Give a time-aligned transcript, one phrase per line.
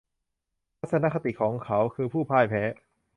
[0.79, 2.63] ทัศนคติของเขาคือผู้พ่ายแพ้